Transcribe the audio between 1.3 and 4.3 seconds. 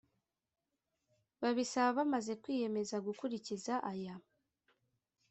babisaba bamaze kwiyemeza gukurikiza aya